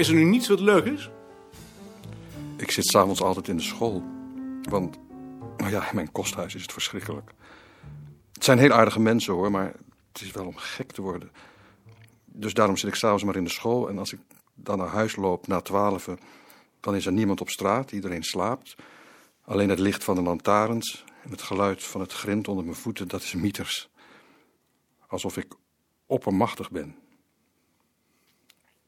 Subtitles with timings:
[0.00, 1.10] Is er nu niets wat leuk is?
[2.56, 4.02] Ik zit s'avonds altijd in de school.
[4.62, 4.98] Want,
[5.56, 7.30] nou ja, in mijn kosthuis is het verschrikkelijk.
[8.32, 9.74] Het zijn heel aardige mensen hoor, maar
[10.12, 11.32] het is wel om gek te worden.
[12.24, 13.88] Dus daarom zit ik s'avonds maar in de school.
[13.88, 14.18] En als ik
[14.54, 16.08] dan naar huis loop na twaalf,
[16.80, 17.92] dan is er niemand op straat.
[17.92, 18.74] Iedereen slaapt.
[19.44, 23.08] Alleen het licht van de lantaarns en het geluid van het grind onder mijn voeten,
[23.08, 23.90] dat is mieters.
[25.06, 25.54] Alsof ik
[26.06, 26.96] oppermachtig ben.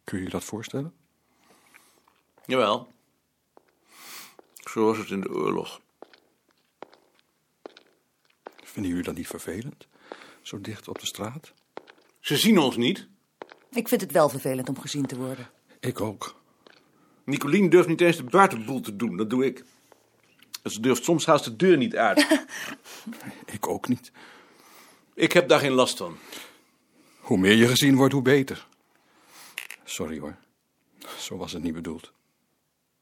[0.04, 1.00] Kun je je dat voorstellen?
[2.46, 2.92] Jawel.
[4.70, 5.80] Zo was het in de oorlog.
[8.62, 9.86] Vinden jullie dat niet vervelend?
[10.42, 11.52] Zo dicht op de straat?
[12.20, 13.08] Ze zien ons niet.
[13.70, 15.50] Ik vind het wel vervelend om gezien te worden.
[15.80, 16.40] Ik ook.
[17.24, 19.16] Nicolien durft niet eens de buitenboel te doen.
[19.16, 19.64] Dat doe ik.
[20.62, 22.26] En ze durft soms haast de deur niet uit.
[23.46, 24.12] Ik ook niet.
[25.14, 26.16] ik heb daar geen last van.
[27.20, 28.66] Hoe meer je gezien wordt, hoe beter.
[29.84, 30.36] Sorry hoor.
[31.18, 32.12] Zo was het niet bedoeld.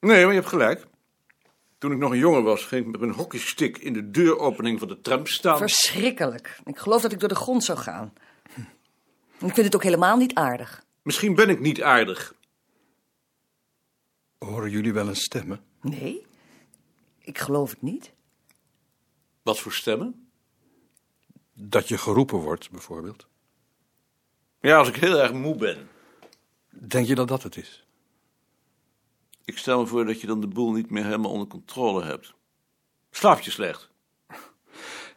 [0.00, 0.86] Nee, maar je hebt gelijk.
[1.78, 4.88] Toen ik nog een jongen was, ging ik met een hockeystick in de deuropening van
[4.88, 5.58] de tram staan.
[5.58, 6.60] Verschrikkelijk.
[6.64, 8.12] Ik geloof dat ik door de grond zou gaan.
[9.38, 10.84] Ik vind het ook helemaal niet aardig.
[11.02, 12.34] Misschien ben ik niet aardig.
[14.38, 15.60] Horen jullie wel een stemmen?
[15.80, 16.26] Nee?
[17.18, 18.12] Ik geloof het niet.
[19.42, 20.30] Wat voor stemmen?
[21.52, 23.26] Dat je geroepen wordt, bijvoorbeeld.
[24.60, 25.88] Ja, als ik heel erg moe ben.
[26.70, 27.86] Denk je dat dat het is?
[29.50, 32.34] Ik stel me voor dat je dan de boel niet meer helemaal onder controle hebt.
[33.10, 33.90] Slaap je slecht?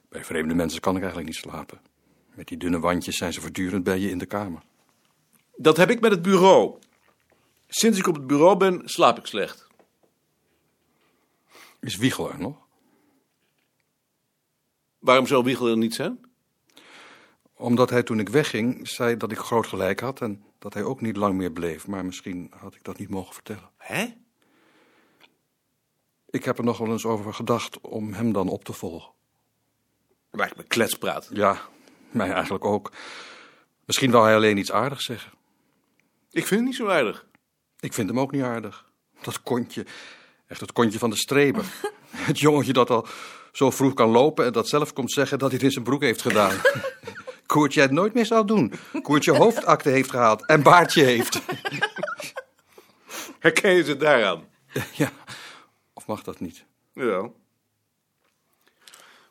[0.09, 1.81] Bij vreemde mensen kan ik eigenlijk niet slapen.
[2.35, 4.61] Met die dunne wandjes zijn ze voortdurend bij je in de kamer.
[5.55, 6.79] Dat heb ik met het bureau.
[7.67, 9.67] Sinds ik op het bureau ben, slaap ik slecht.
[11.79, 12.57] Is Wiegel er nog?
[14.99, 16.19] Waarom zou Wiegel er niet zijn?
[17.53, 21.01] Omdat hij toen ik wegging zei dat ik groot gelijk had en dat hij ook
[21.01, 21.87] niet lang meer bleef.
[21.87, 23.69] Maar misschien had ik dat niet mogen vertellen.
[23.77, 24.21] Hè?
[26.33, 29.11] Ik heb er nog wel eens over gedacht om hem dan op te volgen.
[30.31, 31.27] Lijkt me kletspraat.
[31.31, 31.61] Ja,
[32.11, 32.91] mij eigenlijk ook.
[33.85, 35.31] Misschien wou hij alleen iets aardigs zeggen.
[36.31, 37.25] Ik vind het niet zo aardig.
[37.79, 38.85] Ik vind hem ook niet aardig.
[39.21, 39.85] Dat kontje.
[40.47, 41.65] Echt het kontje van de streber.
[42.11, 43.07] Het jongetje dat al
[43.51, 46.01] zo vroeg kan lopen en dat zelf komt zeggen dat hij het in zijn broek
[46.01, 46.55] heeft gedaan.
[47.45, 48.73] Koertje het nooit meer zou doen.
[49.01, 51.41] Koertje hoofdakte heeft gehaald en baardje heeft.
[53.39, 54.43] Herken je ze daaraan?
[54.93, 55.11] Ja,
[56.03, 56.65] of mag dat niet?
[56.93, 57.29] Ja.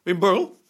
[0.03, 0.61] Wim Borrel?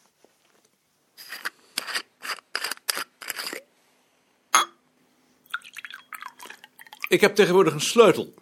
[7.09, 8.35] Ik heb tegenwoordig een sleutel.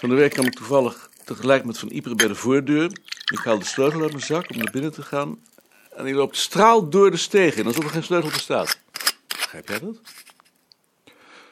[0.00, 2.90] Van de week kwam ik toevallig tegelijk met Van Iperen bij de voordeur.
[3.32, 5.44] Ik haal de sleutel uit mijn zak om naar binnen te gaan.
[5.90, 8.80] En die loopt straal door de steeg in, alsof er geen sleutel bestaat.
[9.26, 10.00] Begrijp jij dat?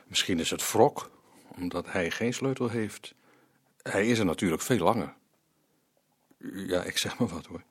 [0.06, 1.11] Misschien is het wrok,
[1.56, 3.15] omdat hij geen sleutel heeft.
[3.91, 5.15] Hij is er natuurlijk veel langer.
[6.53, 7.63] Ja, ik zeg maar wat hoor.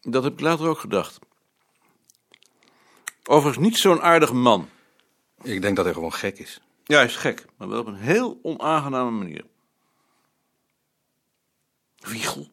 [0.00, 1.18] Dat heb ik later ook gedacht.
[3.24, 4.68] Overigens niet zo'n aardige man.
[5.42, 6.60] Ik denk dat hij gewoon gek is.
[6.84, 9.44] Ja, hij is gek, maar wel op een heel onaangename manier.
[11.96, 12.50] Wiegel.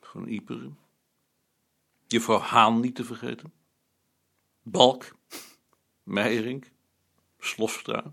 [0.00, 0.78] Van Iperen.
[2.06, 3.52] Juffrouw Haan niet te vergeten.
[4.62, 5.16] Balk.
[6.02, 6.70] Meijerink.
[7.38, 8.12] Slofstra.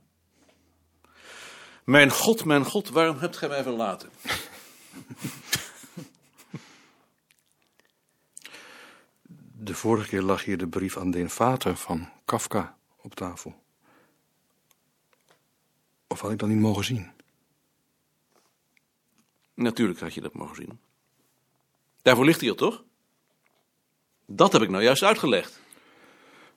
[1.86, 4.10] Mijn god, mijn god, waarom hebt gij mij verlaten?
[9.52, 13.64] De vorige keer lag hier de brief aan den vader van Kafka op tafel.
[16.08, 17.12] Of had ik dat niet mogen zien?
[19.54, 20.80] Natuurlijk had je dat mogen zien.
[22.02, 22.84] Daarvoor ligt hij er toch?
[24.26, 25.62] Dat heb ik nou juist uitgelegd.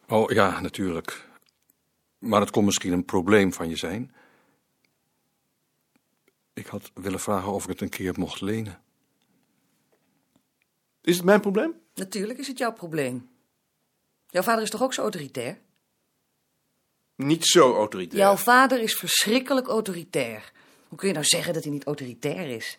[0.09, 1.29] Oh ja, natuurlijk.
[2.19, 4.15] Maar het kon misschien een probleem van je zijn.
[6.59, 8.83] Ik had willen vragen of ik het een keer mocht lenen.
[11.01, 11.75] Is het mijn probleem?
[11.95, 13.29] Natuurlijk is het jouw probleem.
[14.27, 15.61] Jouw vader is toch ook zo autoritair?
[17.15, 18.21] Niet zo autoritair.
[18.21, 20.53] Jouw vader is verschrikkelijk autoritair.
[20.89, 22.79] Hoe kun je nou zeggen dat hij niet autoritair is?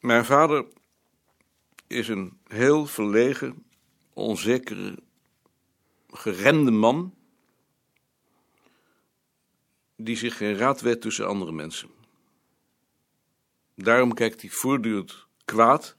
[0.00, 0.66] Mijn vader
[1.86, 3.64] is een heel verlegen,
[4.12, 4.98] onzekere,
[6.10, 7.14] geremde man.
[10.00, 11.88] Die zich geen raad weet tussen andere mensen.
[13.74, 15.96] Daarom kijkt hij voortdurend kwaad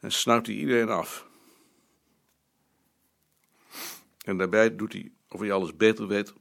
[0.00, 1.26] en snuit hij iedereen af.
[4.24, 6.32] En daarbij doet hij of hij alles beter weet,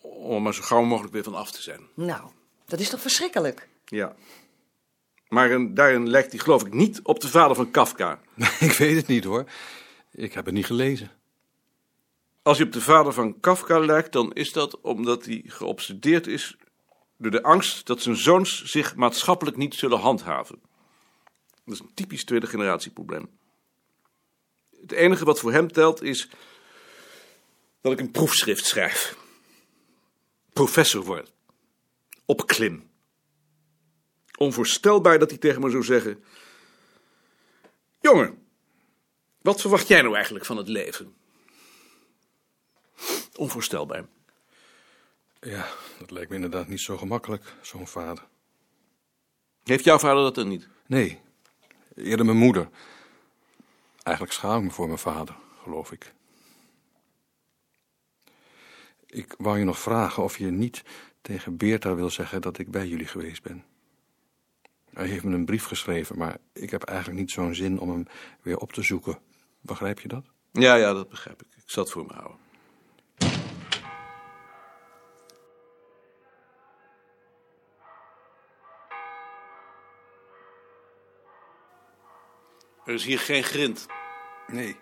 [0.00, 1.80] om er maar zo gauw mogelijk weer van af te zijn.
[1.94, 2.30] Nou,
[2.64, 3.68] dat is toch verschrikkelijk?
[3.84, 4.16] Ja.
[5.28, 8.20] Maar daarin lijkt hij geloof ik niet op de vader van Kafka.
[8.60, 9.44] ik weet het niet hoor.
[10.10, 11.10] Ik heb het niet gelezen.
[12.48, 16.56] Als je op de vader van Kafka lijkt, dan is dat omdat hij geobsedeerd is
[17.16, 20.60] door de angst dat zijn zoons zich maatschappelijk niet zullen handhaven.
[21.64, 23.28] Dat is een typisch tweede generatie probleem.
[24.80, 26.28] Het enige wat voor hem telt is
[27.80, 29.16] dat ik een proefschrift schrijf.
[30.52, 31.32] Professor word.
[32.24, 32.90] Opklim.
[34.38, 36.24] Onvoorstelbaar dat hij tegen me zou zeggen...
[38.00, 38.46] Jongen,
[39.42, 41.16] wat verwacht jij nou eigenlijk van het leven?
[43.38, 44.04] Onvoorstelbaar.
[45.40, 45.66] Ja,
[45.98, 48.26] dat lijkt me inderdaad niet zo gemakkelijk, zo'n vader.
[49.62, 50.68] Heeft jouw vader dat dan niet?
[50.86, 51.20] Nee,
[51.94, 52.68] eerder mijn moeder.
[54.02, 56.12] Eigenlijk schaam ik me voor mijn vader, geloof ik.
[59.06, 60.82] Ik wou je nog vragen of je niet
[61.20, 63.64] tegen Beerta wil zeggen dat ik bij jullie geweest ben.
[64.92, 68.06] Hij heeft me een brief geschreven, maar ik heb eigenlijk niet zo'n zin om hem
[68.42, 69.18] weer op te zoeken.
[69.60, 70.24] Begrijp je dat?
[70.52, 71.48] Ja, ja, dat begrijp ik.
[71.56, 72.46] Ik zal het voor me houden.
[82.88, 83.86] Er is hier geen grind.
[84.46, 84.76] Nee.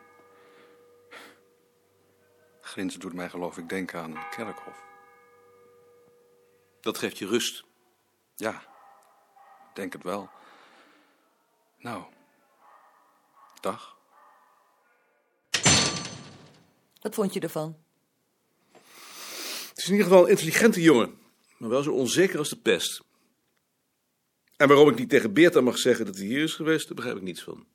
[2.61, 4.85] Grinzen doet mij geloof ik denken aan een kerkhof.
[6.81, 7.65] Dat geeft je rust.
[8.37, 8.63] Ja,
[9.69, 10.31] ik denk het wel.
[11.79, 12.05] Nou,
[13.61, 13.97] dag.
[17.01, 17.77] Wat vond je ervan?
[19.69, 21.19] Het is in ieder geval een intelligente jongen,
[21.59, 23.03] maar wel zo onzeker als de pest.
[24.57, 27.17] En waarom ik niet tegen Beerta mag zeggen dat hij hier is geweest, daar begrijp
[27.17, 27.67] ik niets van.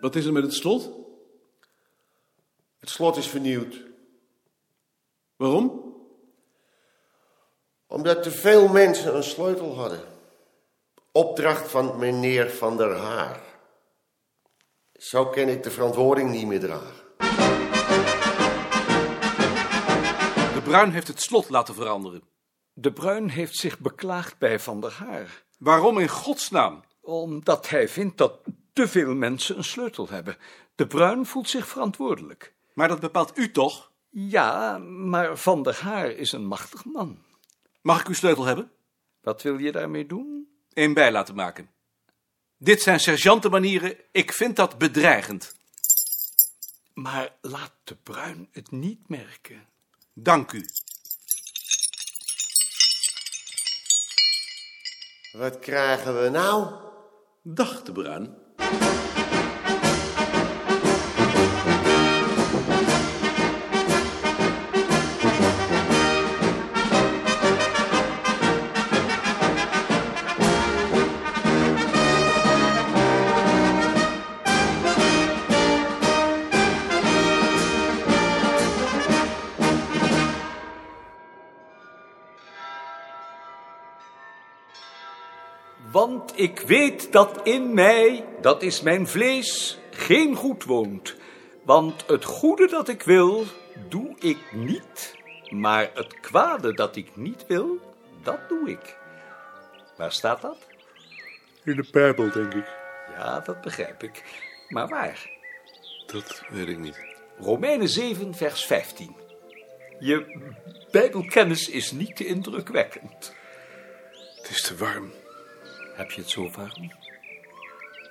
[0.00, 1.05] Wat is er met het slot?
[2.86, 3.82] Het slot is vernieuwd.
[5.36, 5.94] Waarom?
[7.86, 10.00] Omdat te veel mensen een sleutel hadden.
[11.12, 13.40] Opdracht van meneer Van der Haar.
[14.92, 16.94] Zo kan ik de verantwoording niet meer dragen.
[20.54, 22.22] De Bruin heeft het slot laten veranderen.
[22.72, 26.84] De Bruin heeft zich beklaagd bij Van der Haar, Waarom in godsnaam?
[27.00, 28.40] omdat hij vindt dat
[28.72, 30.36] te veel mensen een sleutel hebben.
[30.74, 32.54] De Bruin voelt zich verantwoordelijk.
[32.76, 33.92] Maar dat bepaalt u toch?
[34.10, 37.24] Ja, maar Van der Haar is een machtig man.
[37.82, 38.70] Mag ik uw sleutel hebben?
[39.20, 40.48] Wat wil je daarmee doen?
[40.72, 41.70] Een bij laten maken.
[42.56, 43.96] Dit zijn sergeantenmanieren.
[44.12, 45.54] Ik vind dat bedreigend.
[46.94, 49.68] Maar laat de Bruin het niet merken.
[50.12, 50.66] Dank u.
[55.32, 56.74] Wat krijgen we nou?
[57.42, 58.34] Dag, de Bruin.
[86.06, 91.16] Want ik weet dat in mij, dat is mijn vlees, geen goed woont.
[91.62, 93.44] Want het goede dat ik wil,
[93.88, 95.16] doe ik niet.
[95.48, 98.98] Maar het kwade dat ik niet wil, dat doe ik.
[99.96, 100.56] Waar staat dat?
[101.64, 102.66] In de Bijbel, denk ik.
[103.16, 104.22] Ja, dat begrijp ik.
[104.68, 105.30] Maar waar?
[106.06, 107.04] Dat weet ik niet.
[107.38, 109.16] Romeinen 7, vers 15.
[109.98, 110.40] Je
[110.90, 113.34] Bijbelkennis is niet te indrukwekkend.
[114.36, 115.12] Het is te warm.
[115.96, 116.82] Heb je het zo warm?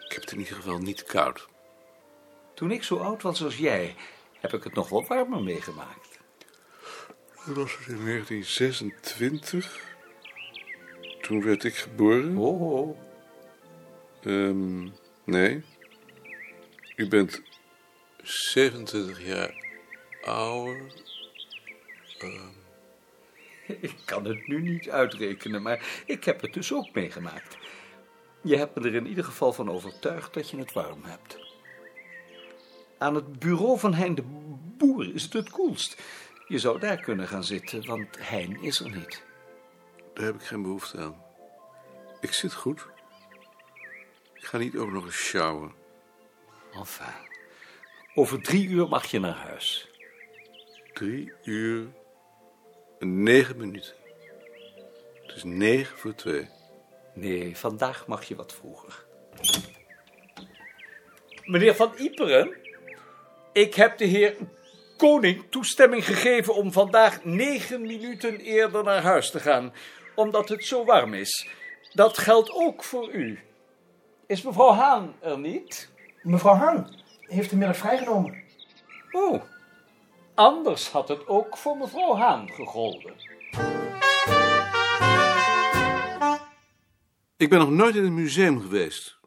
[0.06, 1.48] Ik heb het in ieder geval niet koud.
[2.54, 3.96] Toen ik zo oud was als jij,
[4.40, 6.20] heb ik het nog wel warmer meegemaakt.
[7.46, 9.96] Dat was het in 1926.
[11.22, 12.38] Toen werd ik geboren.
[12.38, 12.98] Oh, oh.
[14.24, 14.90] Ehm,
[15.24, 15.64] nee.
[16.96, 17.42] U bent
[18.22, 19.54] 27 jaar
[20.22, 20.94] ouder.
[23.82, 27.58] Ik kan het nu niet uitrekenen, maar ik heb het dus ook meegemaakt.
[28.46, 31.38] Je hebt me er in ieder geval van overtuigd dat je het warm hebt.
[32.98, 34.24] Aan het bureau van Hein de
[34.78, 36.02] Boer is het het koelst.
[36.48, 39.24] Je zou daar kunnen gaan zitten, want Hein is er niet.
[40.14, 41.24] Daar heb ik geen behoefte aan.
[42.22, 42.88] Ik zit goed.
[44.34, 45.74] Ik ga niet ook nog eens sjouwen.
[46.72, 47.14] Enfin,
[48.16, 49.90] over drie uur mag je naar huis.
[50.94, 51.88] Drie uur
[53.00, 53.94] en negen minuten.
[55.26, 56.50] Het is negen voor twee.
[57.16, 59.06] Nee, vandaag mag je wat vroeger.
[61.46, 62.56] Meneer Van Iperen,
[63.54, 64.36] ik heb de heer
[64.98, 69.74] Koning toestemming gegeven om vandaag negen minuten eerder naar huis te gaan,
[70.16, 71.48] omdat het zo warm is.
[71.94, 73.40] Dat geldt ook voor u.
[74.28, 75.92] Is mevrouw Haan er niet?
[76.22, 78.44] Mevrouw Haan heeft de middag vrijgenomen.
[79.12, 79.42] Oh,
[80.34, 83.14] anders had het ook voor mevrouw Haan gegolden.
[87.38, 89.20] Ik ben nog nooit in een museum geweest.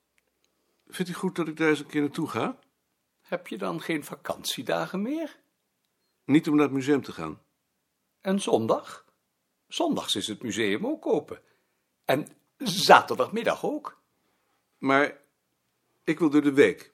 [0.87, 2.59] Vindt u goed dat ik daar eens een keer naartoe ga?
[3.21, 5.41] Heb je dan geen vakantiedagen meer?
[6.25, 7.43] Niet om naar het museum te gaan.
[8.21, 9.05] En zondag?
[9.67, 11.41] Zondags is het museum ook open.
[12.05, 14.01] En zaterdagmiddag ook.
[14.79, 15.21] Maar
[16.05, 16.93] ik wil door de week.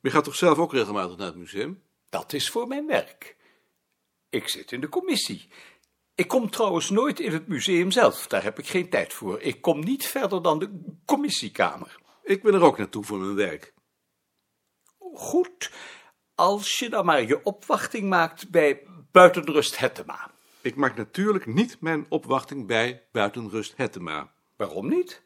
[0.00, 1.82] Je gaat toch zelf ook regelmatig naar het museum?
[2.08, 3.36] Dat is voor mijn werk.
[4.28, 5.48] Ik zit in de commissie.
[6.18, 8.26] Ik kom trouwens nooit in het museum zelf.
[8.26, 9.40] Daar heb ik geen tijd voor.
[9.40, 11.98] Ik kom niet verder dan de commissiekamer.
[12.22, 13.74] Ik ben er ook naartoe voor mijn werk.
[15.12, 15.72] Goed,
[16.34, 18.82] als je dan maar je opwachting maakt bij
[19.12, 20.30] Buitenrust Hettema.
[20.60, 24.32] Ik maak natuurlijk niet mijn opwachting bij Buitenrust Hettema.
[24.56, 25.22] Waarom niet?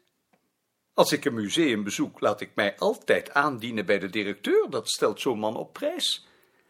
[0.93, 4.69] Als ik een museum bezoek, laat ik mij altijd aandienen bij de directeur.
[4.69, 6.27] Dat stelt zo'n man op prijs.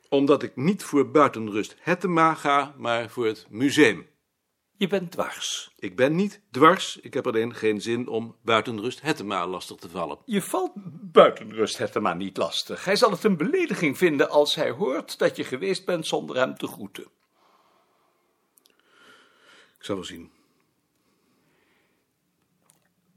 [0.10, 4.12] Omdat ik niet voor Buitenrust Hettema ga, maar voor het museum.
[4.78, 5.74] Je bent dwars.
[5.76, 10.18] Ik ben niet dwars, ik heb alleen geen zin om Buitenrust Hettema lastig te vallen.
[10.26, 10.72] Je valt
[11.12, 12.86] Buitenrust Hettema niet lastig.
[12.86, 16.56] Hij zal het een belediging vinden als hij hoort dat je geweest bent zonder hem
[16.56, 17.04] te groeten.
[19.78, 20.32] Ik zal wel zien.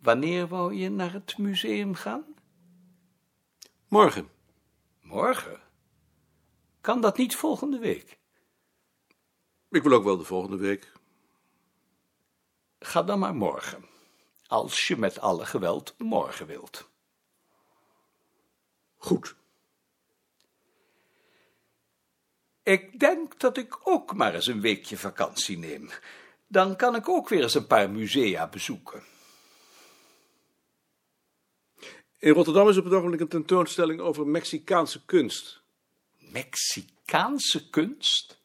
[0.02, 2.24] Wanneer wou je naar het museum gaan?
[3.88, 4.28] Morgen.
[5.00, 5.60] Morgen?
[6.80, 8.18] Kan dat niet volgende week?
[9.70, 10.92] Ik wil ook wel de volgende week.
[12.78, 13.84] Ga dan maar morgen.
[14.46, 16.88] Als je met alle geweld morgen wilt.
[18.96, 19.34] Goed.
[22.62, 25.90] Ik denk dat ik ook maar eens een weekje vakantie neem.
[26.46, 29.02] Dan kan ik ook weer eens een paar musea bezoeken.
[32.18, 35.62] In Rotterdam is op het ogenblik een tentoonstelling over Mexicaanse kunst.
[36.18, 38.40] Mexicaanse kunst?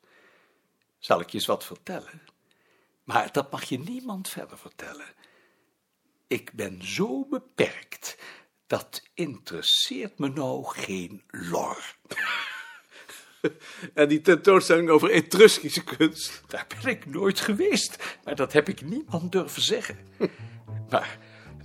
[0.99, 2.30] Zal ik je eens wat vertellen?
[3.03, 5.07] Maar dat mag je niemand verder vertellen.
[6.27, 8.17] Ik ben zo beperkt.
[8.67, 11.77] Dat interesseert me nou geen lor.
[13.93, 16.41] En die tentoonstelling over Etruskische kunst.
[16.47, 19.97] Daar ben ik nooit geweest, maar dat heb ik niemand durven zeggen.
[20.89, 21.17] Maar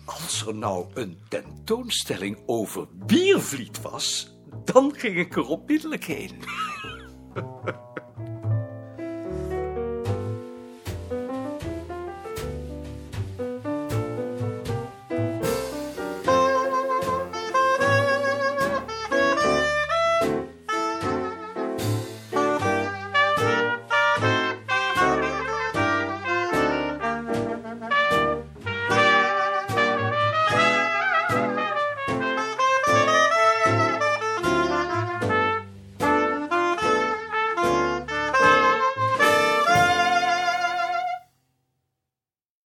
[0.05, 6.41] als er nou een tentoonstelling over Biervliet was, dan ging ik er onmiddellijk heen.